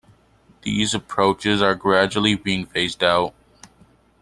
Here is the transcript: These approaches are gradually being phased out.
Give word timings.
These 0.63 0.95
approaches 0.95 1.61
are 1.61 1.75
gradually 1.75 2.33
being 2.33 2.65
phased 2.65 3.03
out. 3.03 3.35